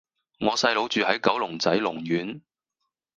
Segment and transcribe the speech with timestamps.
[0.39, 2.41] 我細佬住喺九龍仔龍苑